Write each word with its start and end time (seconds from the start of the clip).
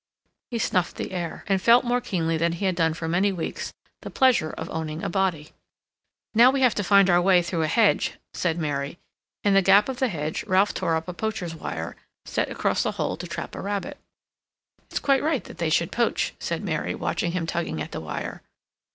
He 0.49 0.57
snuffed 0.57 0.95
the 0.95 1.11
air, 1.11 1.43
and 1.45 1.61
felt 1.61 1.83
more 1.85 2.01
keenly 2.01 2.35
than 2.35 2.53
he 2.53 2.65
had 2.65 2.73
done 2.75 2.95
for 2.95 3.07
many 3.07 3.31
weeks 3.31 3.71
the 4.01 4.09
pleasure 4.09 4.49
of 4.49 4.67
owning 4.71 5.03
a 5.03 5.09
body. 5.09 5.51
"Now 6.33 6.49
we 6.49 6.61
have 6.61 6.73
to 6.73 6.83
find 6.83 7.07
our 7.07 7.21
way 7.21 7.43
through 7.43 7.61
a 7.61 7.67
hedge," 7.67 8.13
said 8.33 8.57
Mary. 8.57 8.97
In 9.43 9.53
the 9.53 9.61
gap 9.61 9.87
of 9.89 9.99
the 9.99 10.07
hedge 10.09 10.43
Ralph 10.45 10.73
tore 10.73 10.95
up 10.95 11.07
a 11.07 11.13
poacher's 11.13 11.53
wire, 11.53 11.95
set 12.25 12.49
across 12.49 12.83
a 12.83 12.93
hole 12.93 13.15
to 13.17 13.27
trap 13.27 13.53
a 13.53 13.61
rabbit. 13.61 13.99
"It's 14.89 14.97
quite 14.97 15.21
right 15.21 15.43
that 15.43 15.59
they 15.59 15.69
should 15.69 15.91
poach," 15.91 16.33
said 16.39 16.63
Mary, 16.63 16.95
watching 16.95 17.33
him 17.33 17.45
tugging 17.45 17.79
at 17.79 17.91
the 17.91 18.01
wire. 18.01 18.41